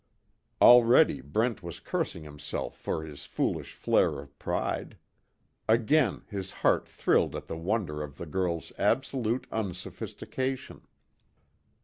[0.59, 4.97] Already Brent was cursing himself for his foolish flare of pride.
[5.69, 10.87] Again his heart thrilled at the wonder of the girl's absolute unsophistication.